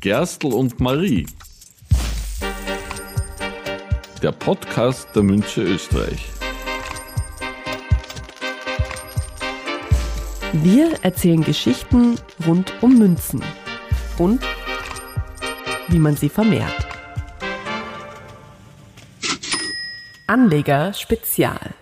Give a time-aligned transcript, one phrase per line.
[0.00, 1.26] Gerstl und Marie.
[4.22, 6.24] Der Podcast der Münze Österreich.
[10.52, 12.16] Wir erzählen Geschichten
[12.46, 13.42] rund um Münzen
[14.18, 14.40] und
[15.88, 16.86] wie man sie vermehrt.
[20.28, 21.74] Anleger Spezial.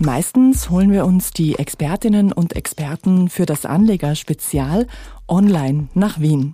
[0.00, 4.86] Meistens holen wir uns die Expertinnen und Experten für das Anleger Spezial
[5.26, 6.52] online nach Wien.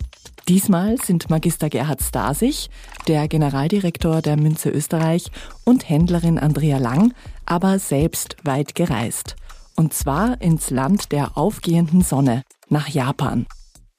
[0.49, 2.71] Diesmal sind Magister Gerhard Stasich,
[3.07, 5.31] der Generaldirektor der Münze Österreich
[5.65, 7.13] und Händlerin Andrea Lang,
[7.45, 9.37] aber selbst weit gereist.
[9.77, 13.45] Und zwar ins Land der aufgehenden Sonne, nach Japan.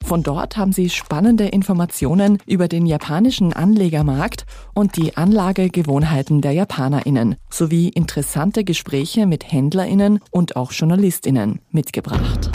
[0.05, 7.37] Von dort haben Sie spannende Informationen über den japanischen Anlegermarkt und die Anlagegewohnheiten der Japanerinnen
[7.49, 12.51] sowie interessante Gespräche mit Händlerinnen und auch Journalistinnen mitgebracht.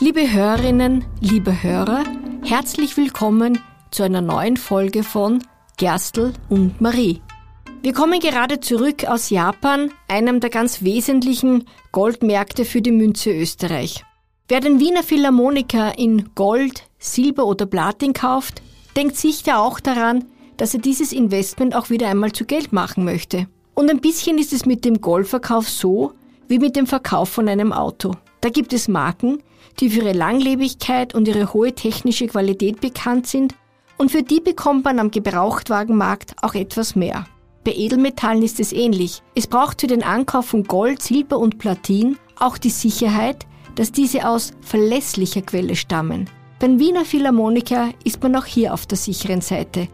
[0.00, 2.04] Liebe Hörerinnen, liebe Hörer,
[2.42, 3.58] herzlich willkommen
[3.90, 5.42] zu einer neuen Folge von
[5.76, 7.20] Gerstl und Marie.
[7.80, 14.04] Wir kommen gerade zurück aus Japan, einem der ganz wesentlichen Goldmärkte für die Münze Österreich.
[14.48, 18.62] Wer den Wiener Philharmoniker in Gold, Silber oder Platin kauft,
[18.96, 20.24] denkt sicher auch daran,
[20.56, 23.46] dass er dieses Investment auch wieder einmal zu Geld machen möchte.
[23.74, 26.14] Und ein bisschen ist es mit dem Goldverkauf so
[26.48, 28.12] wie mit dem Verkauf von einem Auto.
[28.40, 29.40] Da gibt es Marken,
[29.78, 33.54] die für ihre Langlebigkeit und ihre hohe technische Qualität bekannt sind
[33.98, 37.24] und für die bekommt man am Gebrauchtwagenmarkt auch etwas mehr.
[37.68, 39.22] Bei Edelmetallen ist es ähnlich.
[39.34, 44.26] Es braucht für den Ankauf von Gold, Silber und Platin auch die Sicherheit, dass diese
[44.26, 46.30] aus verlässlicher Quelle stammen.
[46.60, 49.88] Beim Wiener Philharmoniker ist man auch hier auf der sicheren Seite.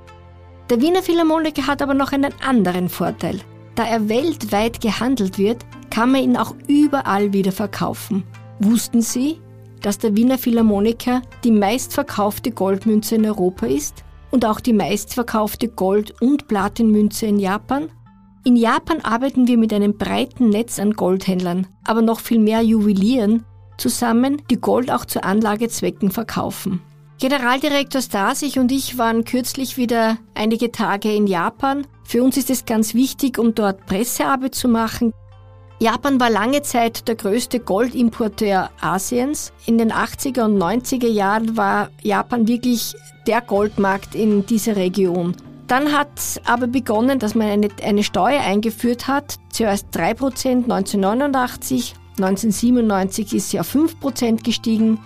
[0.70, 3.40] Der Wiener Philharmoniker hat aber noch einen anderen Vorteil.
[3.74, 8.22] Da er weltweit gehandelt wird, kann man ihn auch überall wieder verkaufen.
[8.60, 9.40] Wussten Sie,
[9.82, 14.04] dass der Wiener Philharmoniker die meistverkaufte Goldmünze in Europa ist?
[14.34, 17.88] Und auch die meistverkaufte Gold- und Platinmünze in Japan?
[18.44, 23.44] In Japan arbeiten wir mit einem breiten Netz an Goldhändlern, aber noch viel mehr Juwelieren
[23.78, 26.82] zusammen, die Gold auch zu Anlagezwecken verkaufen.
[27.20, 31.86] Generaldirektor Stasich und ich waren kürzlich wieder einige Tage in Japan.
[32.02, 35.12] Für uns ist es ganz wichtig, um dort Pressearbeit zu machen,
[35.80, 39.52] Japan war lange Zeit der größte Goldimporteur Asiens.
[39.66, 42.94] In den 80er und 90er Jahren war Japan wirklich
[43.26, 45.34] der Goldmarkt in dieser Region.
[45.66, 49.36] Dann hat aber begonnen, dass man eine, eine Steuer eingeführt hat.
[49.50, 55.00] Zuerst 3% 1989, 1997 ist sie auf 5% gestiegen,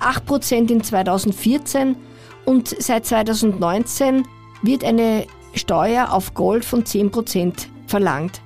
[0.00, 1.96] 8% in 2014
[2.44, 4.24] und seit 2019
[4.62, 8.40] wird eine Steuer auf Gold von 10% verlangt.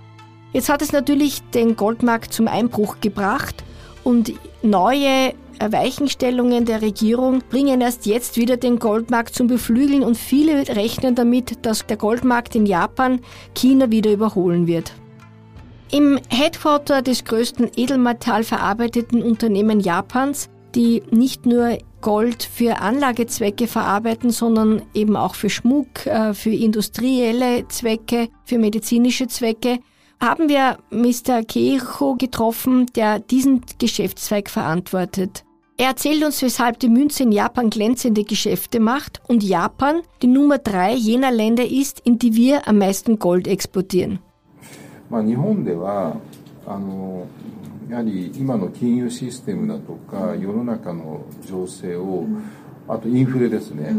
[0.56, 3.62] Jetzt hat es natürlich den Goldmarkt zum Einbruch gebracht
[4.04, 10.66] und neue Weichenstellungen der Regierung bringen erst jetzt wieder den Goldmarkt zum Beflügeln und viele
[10.74, 13.20] rechnen damit, dass der Goldmarkt in Japan
[13.54, 14.94] China wieder überholen wird.
[15.92, 24.80] Im Headquarter des größten Edelmetallverarbeiteten Unternehmen Japans, die nicht nur Gold für Anlagezwecke verarbeiten, sondern
[24.94, 29.80] eben auch für Schmuck, äh, für industrielle Zwecke, für medizinische Zwecke,
[30.19, 31.43] haben wir Mr.
[31.43, 35.43] Keicho getroffen, der diesen Geschäftszweig verantwortet.
[35.77, 40.59] Er erzählt uns, weshalb die Münze in Japan glänzende Geschäfte macht und Japan die Nummer
[40.59, 44.19] drei jener Länder ist, in die wir am meisten Gold exportieren.
[45.09, 46.15] まあ、日本では
[46.65, 47.27] あの
[47.89, 52.25] やはり今の金融システムだとか世の中の情勢を、
[52.87, 53.93] あとインフレですね、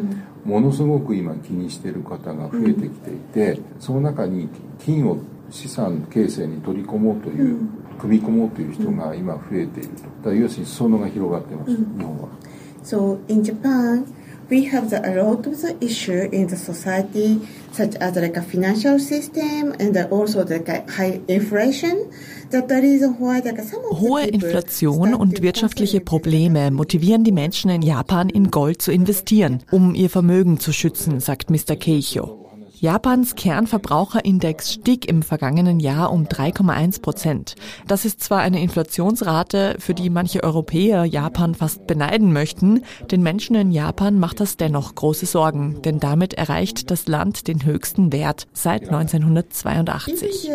[0.44, 4.48] ものすごく今気にしている方が増えてきていて、その中に
[4.78, 5.18] 金を
[5.50, 7.58] 資産形成に取り込もうという、
[7.98, 9.88] 組み込もうという人が今増えている
[10.22, 10.30] と。
[10.30, 12.28] だ要するに裾野が広がってます、日本は。
[12.84, 14.04] So in Japan,
[14.50, 17.40] we have the, a lot of the issue in the society,
[17.72, 22.10] such as like a financial system and also like a high inflation.
[22.52, 29.94] Hohe Inflation und wirtschaftliche Probleme motivieren die Menschen in Japan, in Gold zu investieren, um
[29.94, 31.76] ihr Vermögen zu schützen, sagt Mr.
[31.76, 32.45] Keicho.
[32.79, 37.55] Japans Kernverbraucherindex stieg im vergangenen Jahr um 3,1 Prozent.
[37.87, 43.55] Das ist zwar eine Inflationsrate, für die manche Europäer Japan fast beneiden möchten, den Menschen
[43.55, 48.45] in Japan macht das dennoch große Sorgen, denn damit erreicht das Land den höchsten Wert
[48.53, 50.47] seit 1982.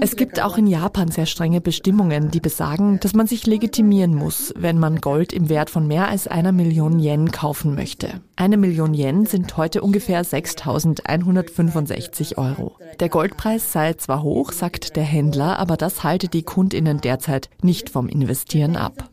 [0.00, 4.52] Es gibt auch in Japan sehr strenge Bestimmungen, die besagen, dass man sich legitimieren muss,
[4.56, 8.20] wenn man Gold im Wert von mehr als einer Million Yen kaufen möchte.
[8.36, 12.76] Eine Million Yen sind heute ungefähr 6.165 Euro.
[13.00, 17.90] Der Goldpreis sei zwar hoch, sagt der Händler, aber das halte die Kundinnen derzeit nicht
[17.90, 19.10] vom Investieren ab.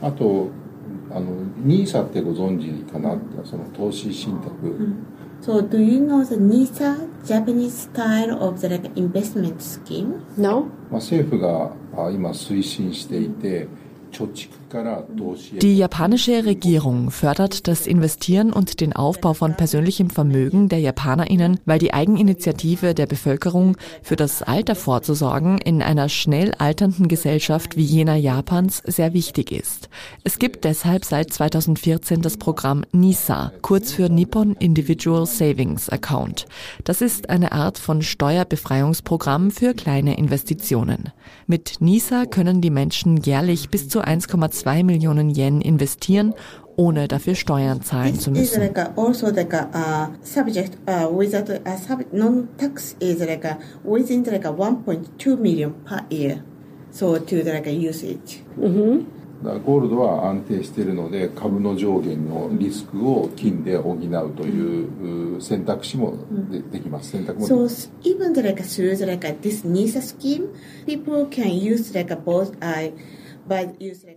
[0.00, 0.63] rate.
[1.10, 4.50] あの NISA ってご存知かなその投資信託、
[5.42, 10.20] So do you know the NISA Japanese style of the like investment scheme?
[10.38, 10.66] No?
[10.90, 13.68] まあ、政府があ今推進していて
[14.10, 14.48] 貯蓄
[15.62, 21.78] Die japanische Regierung fördert das Investieren und den Aufbau von persönlichem Vermögen der Japanerinnen, weil
[21.78, 28.16] die Eigeninitiative der Bevölkerung für das Alter vorzusorgen in einer schnell alternden Gesellschaft wie jener
[28.16, 29.88] Japans sehr wichtig ist.
[30.24, 36.46] Es gibt deshalb seit 2014 das Programm NISA, kurz für Nippon Individual Savings Account.
[36.82, 41.12] Das ist eine Art von Steuerbefreiungsprogramm für kleine Investitionen.
[41.46, 46.33] Mit NISA können die Menschen jährlich bis zu 1,2 Millionen Yen investieren,
[46.77, 48.61] ohne dafür Steuern zahlen zu This is müssen.
[48.61, 53.57] like a, also like a uh, subject uh, without a sub, non-tax is like a,
[53.83, 56.41] within like a 1.2 million per year.
[56.91, 58.43] So to the like a usage.
[59.41, 63.99] だからゴールドは安定しているので株の上限のリスクを金で補う
[64.35, 64.83] とい
[65.33, 66.17] うう選択肢も
[66.51, 70.49] でできます選択もでき So ます s- even the, like through the, like this NISA scheme,
[70.85, 72.93] people can use like a both uh, by use like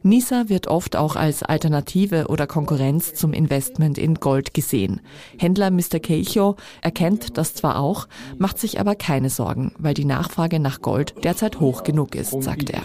[0.04, 5.02] NISA wird oft auch als Alternative oder Konkurrenz zum Investment in Gold gesehen.
[5.38, 6.00] Händler Mr.
[6.02, 8.08] Keicho erkennt das zwar auch,
[8.38, 12.70] macht sich aber keine Sorgen, weil die Nachfrage nach Gold derzeit hoch genug ist, sagt
[12.70, 12.84] er.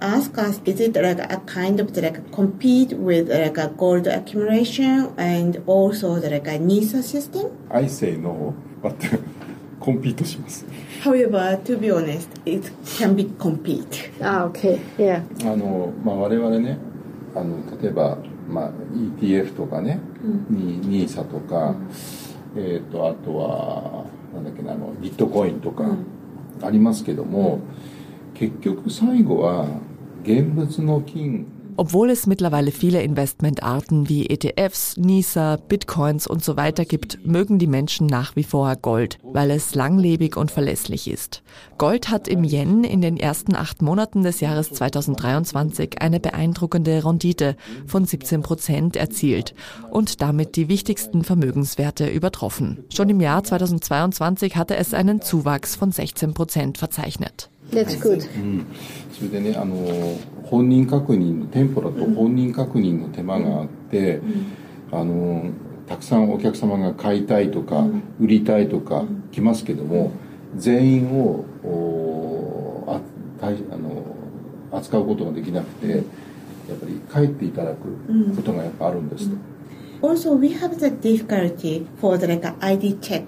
[0.00, 0.96] ask us is it
[6.60, 7.50] NISA system?
[7.70, 8.94] I say no, but
[9.80, 10.66] コンピートします
[11.02, 14.10] However, to be honest, it can be compete.
[14.20, 14.80] Ah, okay.
[14.98, 15.22] Yeah.
[15.42, 16.78] あの、まあ、我々ね
[17.34, 18.18] あの例えば、
[18.48, 18.70] まあ、
[19.20, 20.00] ETF とかね、
[20.48, 21.76] に NISA とか、
[22.56, 25.84] えー、とあとはなんだっけなあのビットコインとか
[26.62, 27.60] ありますけども、
[28.34, 29.66] 結局最後は
[30.22, 31.46] 現物の金
[31.78, 37.66] Obwohl es mittlerweile viele Investmentarten wie ETFs, NISA, Bitcoins und so weiter gibt, mögen die
[37.66, 41.42] Menschen nach wie vor Gold, weil es langlebig und verlässlich ist.
[41.76, 47.56] Gold hat im Yen in den ersten acht Monaten des Jahres 2023 eine beeindruckende Rendite
[47.86, 49.54] von 17 Prozent erzielt
[49.90, 52.84] und damit die wichtigsten Vermögenswerte übertroffen.
[52.88, 57.50] Schon im Jahr 2022 hatte es einen Zuwachs von 16 Prozent verzeichnet.
[57.70, 58.22] That's good.
[59.12, 59.76] それでねあの
[60.44, 64.20] 本人確認の店舗だと本人確認の手間があって、
[64.92, 65.50] あの
[65.86, 67.84] たくさんお客様が買いたいとか、
[68.20, 70.12] 売りたいとか来ますけども、
[70.56, 73.00] 全員をおあ
[73.40, 74.16] 対あの
[74.72, 76.02] 扱うことができなくてやっ
[77.12, 77.78] ぱり帰っていただく
[78.36, 79.36] ことがやっぱあるんですと。
[80.06, 83.24] Also, we have the difficulty for the like ID check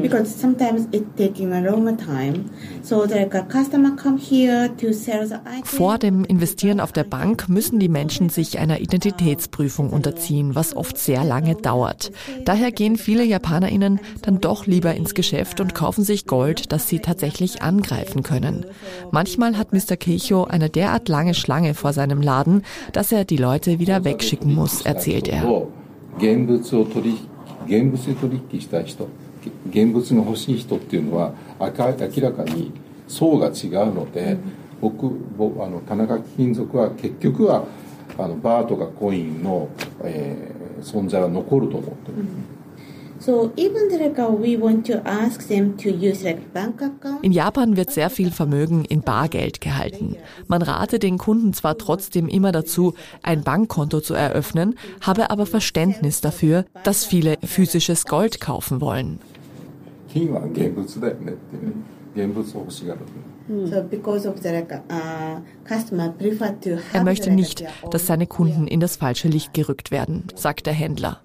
[0.00, 2.48] because sometimes it's taking a longer time.
[2.82, 5.64] So the like a customer come here to sell the item.
[5.64, 10.96] Vor dem Investieren auf der Bank müssen die Menschen sich einer Identitätsprüfung unterziehen, was oft
[10.96, 12.12] sehr lange dauert.
[12.44, 17.00] Daher gehen viele Japanerinnen dann doch lieber ins Geschäft und kaufen sich Gold, das sie
[17.00, 18.64] tatsächlich angreifen können.
[19.10, 19.96] Manchmal hat Mr.
[19.96, 24.82] Keicho eine derart lange Schlange vor seinem Laden, dass er die Leute wieder wegschicken muss,
[24.82, 25.66] erzählt er.
[26.18, 27.28] 現物を取り
[27.66, 29.08] 現物で取引したい人
[29.68, 32.72] 現物が欲しい人っていうのは明明らかに
[33.08, 34.36] 層が違うので、
[34.80, 37.64] 僕僕あの田中貴金属は結局は
[38.18, 39.68] あのバーとかコインの、
[40.02, 42.51] えー存在は残ると思ってる、So even
[47.22, 50.16] In Japan wird sehr viel Vermögen in Bargeld gehalten.
[50.48, 56.20] Man rate den Kunden zwar trotzdem immer dazu, ein Bankkonto zu eröffnen, habe aber Verständnis
[56.20, 59.20] dafür, dass viele physisches Gold kaufen wollen.
[66.92, 71.20] Er möchte nicht, dass seine Kunden in das falsche Licht gerückt werden, sagt der Händler.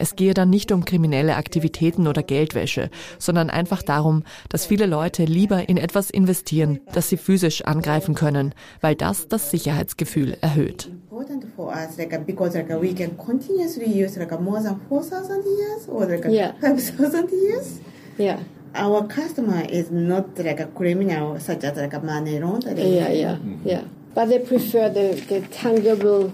[0.00, 5.24] Es gehe dann nicht um kriminelle Aktivitäten oder Geldwäsche, sondern einfach darum, dass viele Leute
[5.24, 10.88] lieber in etwas investieren, das sie physisch angreifen können, weil das das Sicherheitsgefühl erhöht.
[11.10, 15.88] important for us like because like we can continuously use like more than 4000 years
[15.88, 16.52] or like Yeah.
[16.60, 17.80] 5000 years
[18.18, 18.38] Yeah.
[18.74, 23.36] our customer is not like a criminal such as like a money laundering Yeah, yeah,
[23.64, 23.82] yeah.
[24.14, 26.32] But they prefer the, the tangible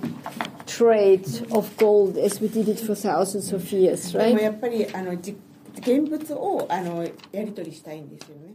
[0.75, 4.41] trade of gold as we did it for thousands of years, でも right?
[4.43, 5.35] やっぱりあのじ
[5.79, 8.51] 現物をあのやり取りしたいんですよね。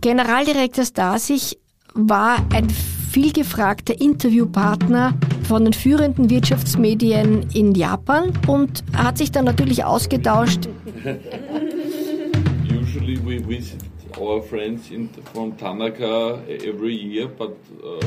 [0.00, 1.58] Generaldirektor Stasich
[1.94, 2.70] war ein
[3.12, 5.12] vielgefragter Interviewpartner
[5.42, 10.68] von den führenden Wirtschaftsmedien in Japan und hat sich dann natürlich ausgetauscht,
[12.72, 13.80] Usually we visit
[14.18, 18.00] our friends in, from Tanaka every year, but uh,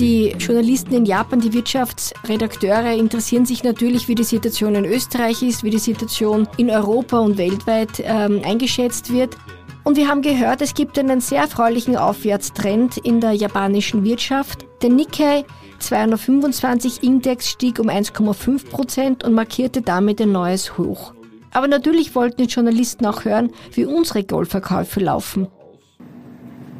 [0.00, 5.62] die Journalisten in Japan, die Wirtschaftsredakteure interessieren sich natürlich, wie die Situation in Österreich ist,
[5.62, 9.36] wie die Situation in Europa und weltweit ähm, eingeschätzt wird.
[9.84, 14.64] Und wir haben gehört, es gibt einen sehr erfreulichen Aufwärtstrend in der japanischen Wirtschaft.
[14.80, 15.44] Der Nikkei
[15.80, 21.12] 225 Index stieg um 1,5 Prozent und markierte damit ein neues Hoch.
[21.52, 25.48] Aber natürlich wollten die Journalisten auch hören, wie unsere Goldverkäufe laufen.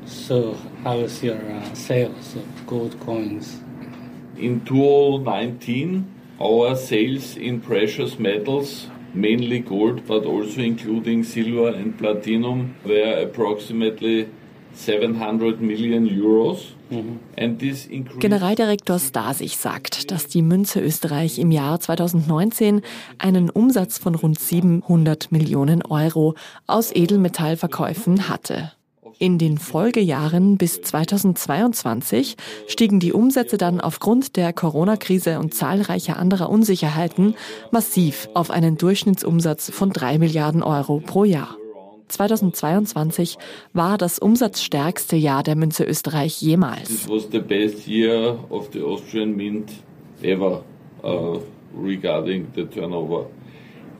[0.05, 3.63] So, how is your uh, sales gold coins?
[4.43, 6.05] in 2019,
[6.41, 14.29] our sales in precious metals, mainly gold, but also including silver and platinum, were approximately
[14.75, 16.75] 700 million euros.
[17.37, 22.83] Increased Generaldirektor Stasich sagt, dass die Münze Österreich im Jahr 2019
[23.17, 26.35] einen Umsatz von rund 700 Millionen Euro
[26.67, 28.73] aus Edelmetallverkäufen hatte.
[29.23, 32.35] In den Folgejahren bis 2022
[32.67, 37.37] stiegen die Umsätze dann aufgrund der Corona-Krise und zahlreicher anderer Unsicherheiten
[37.71, 41.57] massiv auf einen Durchschnittsumsatz von 3 Milliarden Euro pro Jahr.
[42.09, 43.39] 2022
[43.73, 46.89] war das umsatzstärkste Jahr der Münze Österreich jemals.
[46.89, 49.71] This was the best year of the Austrian Mint
[50.21, 50.65] ever
[51.05, 51.39] uh,
[51.81, 53.27] regarding the turnover.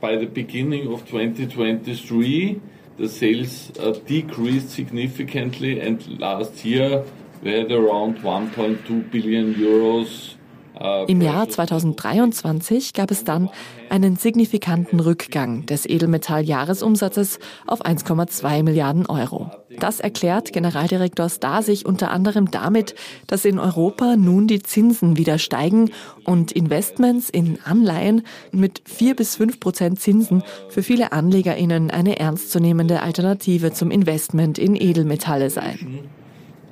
[0.01, 2.59] By the beginning of 2023,
[2.97, 7.03] the sales uh, decreased significantly, and last year
[7.43, 10.35] we had around 1.2 billion euros.
[10.79, 13.49] Uh, Im Jahr precious 2023 gab es dann
[13.93, 19.51] einen signifikanten Rückgang des Edelmetall-Jahresumsatzes auf 1,2 Milliarden Euro.
[19.79, 22.95] Das erklärt Generaldirektor Stasich unter anderem damit,
[23.27, 25.91] dass in Europa nun die Zinsen wieder steigen
[26.25, 33.03] und Investments in Anleihen mit 4 bis 5 Prozent Zinsen für viele AnlegerInnen eine ernstzunehmende
[33.03, 35.99] Alternative zum Investment in Edelmetalle seien.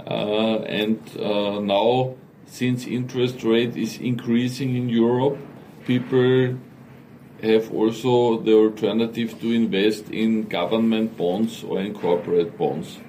[0.07, 2.15] Uh, and uh, now,
[2.47, 5.37] since interest rate is increasing in Europe,
[5.85, 6.55] people
[7.41, 12.99] have also the alternative to invest in government bonds or in corporate bonds.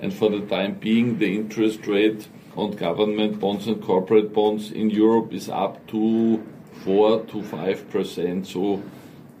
[0.00, 4.90] And for the time being, the interest rate on government bonds and corporate bonds in
[4.90, 6.44] Europe is up to
[6.84, 8.46] 4 to 5 percent.
[8.46, 8.82] So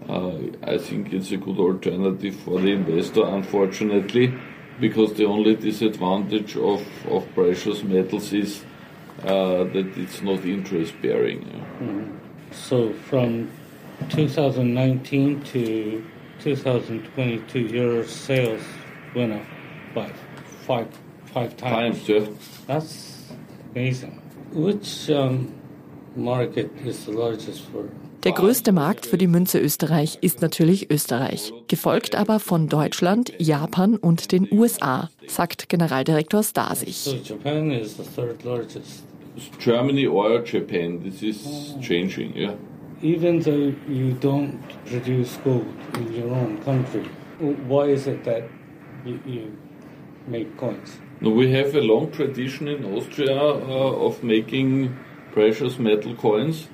[0.08, 4.32] uh, I think it's a good alternative for the investor, unfortunately,
[4.80, 8.64] because the only disadvantage of, of precious metals is
[9.24, 11.44] uh, that it's not interest bearing.
[12.52, 13.50] So, from
[14.10, 16.04] 2019 to
[16.40, 18.62] 2022, your sales
[19.14, 19.42] went up
[19.94, 20.10] by
[20.66, 20.88] five,
[21.26, 22.06] five times.
[22.06, 22.26] Times, yeah.
[22.66, 23.32] That's
[23.74, 24.22] amazing.
[24.52, 25.52] Which um,
[26.16, 27.88] market is the largest for?
[28.24, 33.94] Der größte Markt für die Münze Österreich ist natürlich Österreich, gefolgt aber von Deutschland, Japan
[33.94, 36.96] und den USA, sagt Generaldirektor Stasich.
[36.96, 39.04] So, Japan is the third largest.
[39.60, 42.54] Germany or Japan, this is changing, yeah.
[43.02, 47.04] Even though you don't produce gold in your own country,
[47.68, 48.42] why is it that
[49.04, 49.56] you, you
[50.26, 50.98] make coins?
[51.20, 54.96] Now, we have a long tradition in Austria uh, of making
[55.32, 56.68] precious metal coins.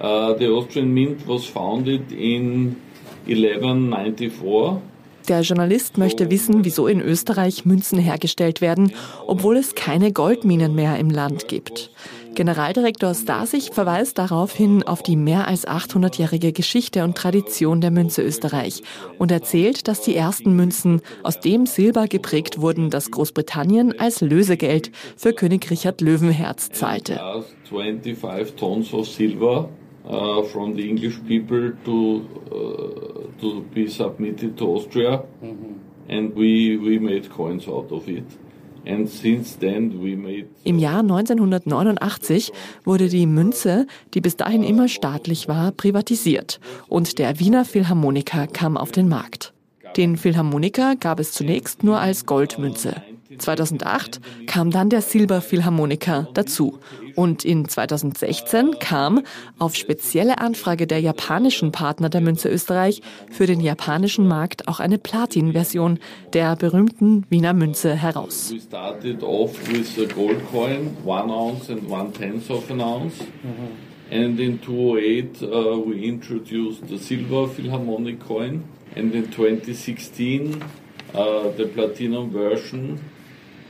[0.00, 2.80] Uh, the Austrian Mint was founded in
[3.26, 4.82] 1194.
[5.28, 8.92] Der Journalist möchte wissen, wieso in Österreich Münzen hergestellt werden,
[9.26, 11.90] obwohl es keine Goldminen mehr im Land gibt.
[12.34, 18.82] Generaldirektor Stasich verweist daraufhin auf die mehr als 800-jährige Geschichte und Tradition der Münze Österreich
[19.18, 24.90] und erzählt, dass die ersten Münzen aus dem Silber geprägt wurden, das Großbritannien als Lösegeld
[25.16, 27.14] für König Richard Löwenherz zahlte.
[27.14, 29.68] Last 25 tons of silver
[30.04, 35.24] uh, from the English people to uh, to be submitted to Austria,
[36.08, 38.24] and we we made coins out of it.
[38.84, 42.52] Im Jahr 1989
[42.84, 48.76] wurde die Münze, die bis dahin immer staatlich war, privatisiert und der Wiener Philharmoniker kam
[48.76, 49.52] auf den Markt.
[49.96, 53.02] Den Philharmoniker gab es zunächst nur als Goldmünze.
[53.38, 56.78] 2008 kam dann der Silberphilharmoniker dazu.
[57.14, 59.22] Und in 2016 kam,
[59.58, 64.98] auf spezielle Anfrage der japanischen Partner der Münze Österreich, für den japanischen Markt auch eine
[64.98, 65.98] Platin-Version
[66.32, 68.52] der berühmten Wiener Münze heraus.
[68.52, 73.14] We started off with gold coin, one ounce and one tenth of an ounce.
[74.10, 78.64] And in 2008 uh, we introduced the silver Philharmonic coin.
[78.96, 80.62] And in 2016
[81.14, 83.00] uh, the platinum version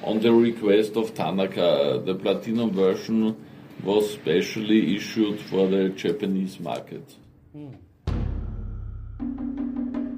[0.05, 2.01] on the request of Tanaka.
[2.05, 3.37] The platinum version
[3.83, 7.05] was specially issued for the Japanese market.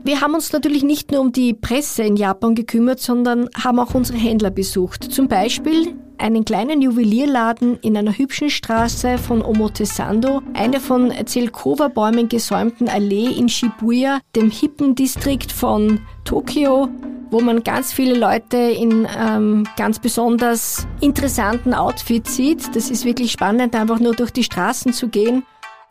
[0.04, 3.92] Wir haben uns natürlich nicht nur um die Presse in Japan gekümmert, sondern haben auch
[3.94, 5.02] unsere Händler besucht.
[5.02, 12.88] Zum Beispiel einen kleinen Juwelierladen in einer hübschen Straße von Omotesando, eine von Zelkova-Bäumen gesäumten
[12.88, 16.88] Allee in Shibuya, dem hippen Distrikt von Tokio,
[17.30, 22.75] wo man ganz viele Leute in ähm, ganz besonders interessanten Outfits sieht.
[22.75, 25.45] Das ist wirklich spannend, einfach nur durch die Straßen zu gehen.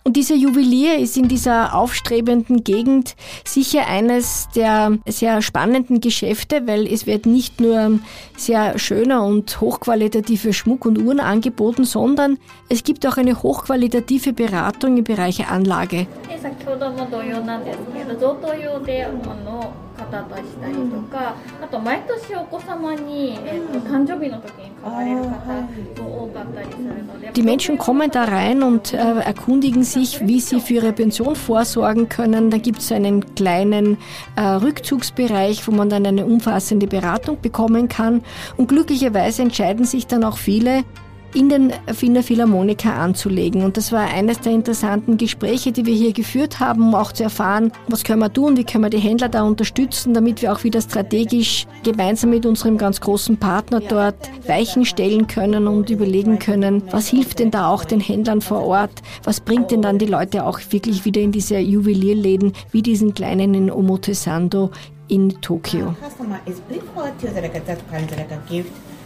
[0.08, 6.86] Und dieser Juwelier ist in dieser aufstrebenden Gegend sicher eines der sehr spannenden Geschäfte, weil
[6.86, 8.00] es wird nicht nur
[8.38, 12.38] sehr schöner und hochqualitative Schmuck und Uhren angeboten, sondern
[12.70, 16.06] es gibt auch eine hochqualitative Beratung im Bereich Anlage.
[19.95, 31.37] で先ほども同様なんですけど贈答用であの方としたりとか、あと毎年お子様に、えっと誕生日の時に買われる方も多かったりするので Die Menschen kommen da rein und äh, erkundigen sich, wie sie für ihre Pension
[31.37, 32.51] vorsorgen können.
[32.51, 33.99] Da gibt es einen kleinen
[34.37, 38.23] äh, Rückzugsbereich, wo man dann eine umfassende Beratung bekommen kann.
[38.57, 40.85] Und glücklicherweise entscheiden sich dann auch viele,
[41.36, 43.64] in den Wiener Philharmoniker anzulegen.
[43.64, 47.24] Und das war eines der interessanten Gespräche, die wir hier geführt haben, um auch zu
[47.24, 50.64] erfahren, was können wir tun, wie können wir die Händler da unterstützen, damit wir auch
[50.64, 54.16] wieder strategisch gemeinsam mit unserem ganz großen Partner dort
[54.48, 59.02] Weichen stellen können und überlegen können, was hilft denn da auch den Händlern vor Ort,
[59.24, 63.54] was bringt denn dann die Leute auch wirklich wieder in diese Juwelierläden wie diesen kleinen
[63.54, 64.72] in Omotesando
[65.08, 65.96] in Tokio.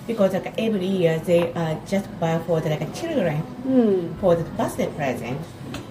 [0.10, 3.44] To because like every year they uh, just buy for the like children
[4.20, 5.40] for the birthday present.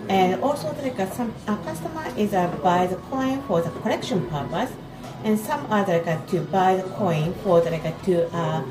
[0.08, 4.26] And also the, like some a customer is uh, buy the coin for the collection
[4.28, 4.70] purpose,
[5.24, 8.62] and some other like to buy the coin for the like to uh,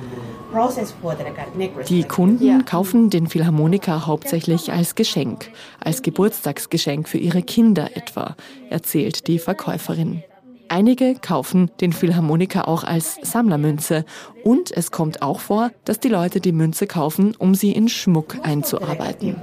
[0.51, 1.87] process for the like necklace.
[1.89, 8.35] Die Kunden kaufen den Philharmoniker hauptsächlich als Geschenk, als Geburtstagsgeschenk für ihre Kinder etwa,
[8.69, 10.23] erzählt die Verkäuferin.
[10.69, 14.05] Einige kaufen den Philharmoniker auch als Sammlermünze
[14.43, 18.37] und es kommt auch vor, dass die Leute die Münze kaufen, um sie in Schmuck
[18.43, 19.35] einzuarbeiten.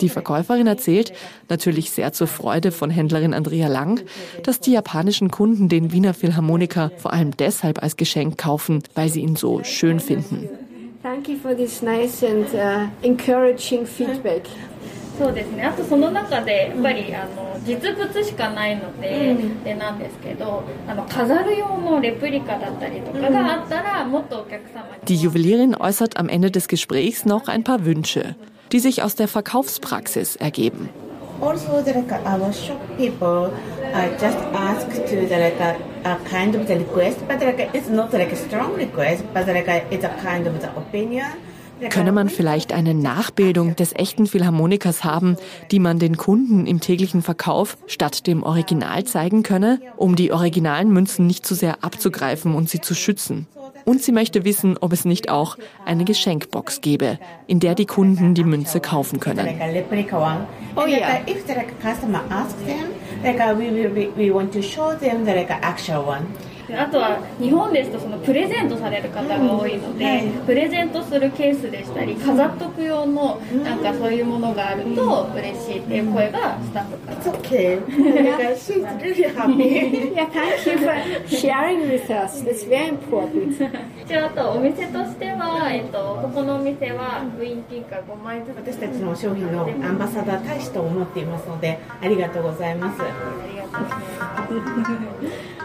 [0.00, 1.12] Die Verkäuferin erzählt,
[1.48, 4.02] natürlich sehr zur Freude von Händlerin Andrea Lang,
[4.42, 9.20] dass die japanischen Kunden den Wiener Philharmoniker vor allem deshalb als Geschenk kaufen, weil sie
[9.20, 10.48] ihn so schön finden.
[11.03, 14.43] Thank you for this nice and uh, encouraging feedback.
[15.19, 28.35] そうですねあとその中でやっぱりあの実物しかないので,、でなんですけどあの飾る用のレプリカだったりとかがあったら、もっとお客様に Die Juwelierin äußert am Ende des Gesprächs noch ein paar Wünsche,
[28.71, 30.89] die sich aus der Verkaufspraxis ergeben.
[31.41, 33.51] Also, the, like our shop people
[33.94, 37.88] uh, just ask to the like a, a kind of the request, but like it's
[37.88, 41.26] not like a strong request, but like a, it's a kind of the opinion.
[41.90, 45.36] Könne man vielleicht eine Nachbildung des echten Philharmonikers haben,
[45.72, 50.92] die man den Kunden im täglichen Verkauf statt dem Original zeigen könne, um die originalen
[50.92, 53.48] Münzen nicht zu sehr abzugreifen und sie zu schützen?
[53.84, 58.34] Und sie möchte wissen, ob es nicht auch eine Geschenkbox gäbe, in der die Kunden
[58.34, 59.46] die Münze kaufen können.
[60.76, 61.20] Oh, like, yeah.
[63.24, 66.30] Like uh, we, we, we want to show them the like actual one.
[66.72, 77.80] あとは日本ですとそのプレゼントされる方が多いので、はいプレゼントするケースでしたり飾っとく用のなんかそういうものがあると嬉しいっていう声がスタッフから It's okay.
[78.56, 80.12] she's really happy.
[80.14, 80.94] Yeah, thank you for
[81.28, 82.42] sharing with us.
[82.42, 83.56] That's very important.
[84.04, 93.00] 一応あとお店としては、えっと、ここのお店はウィンピンカ5枚ずつ私たちの商品のアンバサダー大使と思っていますので、ありがとうございます。
[93.00, 93.06] あ
[93.50, 95.63] りがとうございます。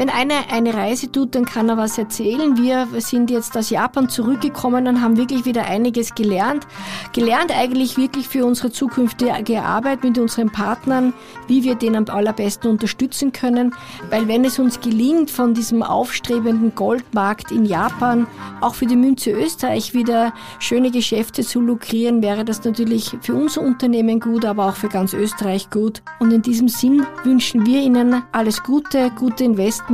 [0.00, 2.56] Wenn einer eine Reise tut, dann kann er was erzählen.
[2.56, 6.66] Wir sind jetzt aus Japan zurückgekommen und haben wirklich wieder einiges gelernt.
[7.12, 11.12] Gelernt eigentlich wirklich für unsere zukünftige Arbeit mit unseren Partnern,
[11.48, 13.74] wie wir den am allerbesten unterstützen können.
[14.08, 18.26] Weil wenn es uns gelingt, von diesem aufstrebenden Goldmarkt in Japan
[18.62, 23.60] auch für die Münze Österreich wieder schöne Geschäfte zu lukrieren, wäre das natürlich für unser
[23.60, 26.00] Unternehmen gut, aber auch für ganz Österreich gut.
[26.20, 29.89] Und in diesem Sinn wünschen wir Ihnen alles Gute, gute Investments,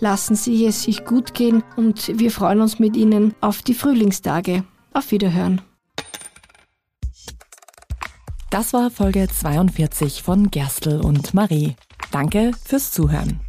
[0.00, 4.64] lassen Sie es sich gut gehen und wir freuen uns mit Ihnen auf die Frühlingstage.
[4.92, 5.60] Auf Wiederhören.
[8.50, 11.76] Das war Folge 42 von Gerstl und Marie.
[12.10, 13.40] Danke fürs Zuhören.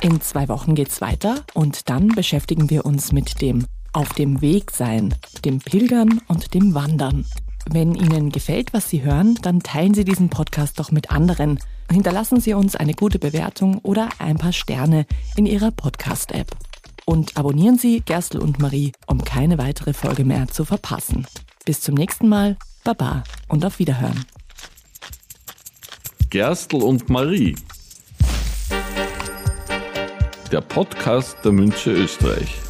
[0.00, 4.72] In zwei Wochen geht's weiter und dann beschäftigen wir uns mit dem Auf dem Weg
[4.72, 7.24] sein, dem Pilgern und dem Wandern.
[7.70, 11.58] Wenn Ihnen gefällt, was Sie hören, dann teilen Sie diesen Podcast doch mit anderen.
[11.90, 16.50] Hinterlassen Sie uns eine gute Bewertung oder ein paar Sterne in Ihrer Podcast-App.
[17.06, 21.26] Und abonnieren Sie Gerstl und Marie, um keine weitere Folge mehr zu verpassen.
[21.64, 24.26] Bis zum nächsten Mal, Baba und auf Wiederhören.
[26.28, 27.56] Gerstl und Marie.
[30.52, 32.67] Der Podcast der Münche Österreich.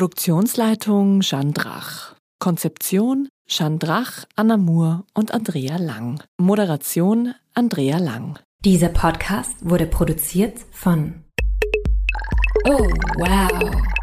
[0.00, 2.14] Produktionsleitung Jeanne Drach.
[2.38, 6.22] Konzeption Jeanne Drach, Anna Moore und Andrea Lang.
[6.40, 8.38] Moderation Andrea Lang.
[8.64, 11.22] Dieser Podcast wurde produziert von
[12.64, 13.99] Oh, wow.